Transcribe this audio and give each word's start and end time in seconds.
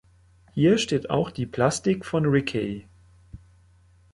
Hier 0.55 0.79
steht 0.79 1.11
auch 1.11 1.29
die 1.29 1.45
Plastik 1.45 2.05
von 2.07 2.25
Rickey. 2.25 2.87